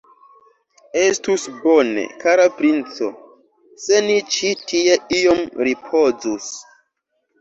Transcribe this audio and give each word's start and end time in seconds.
Estus 1.01 1.43
bone, 1.65 2.05
kara 2.23 2.47
princo, 2.61 3.11
se 3.83 4.01
ni 4.07 4.17
ĉi 4.37 4.51
tie 4.73 4.99
iom 5.19 5.45
ripozus. 5.69 6.49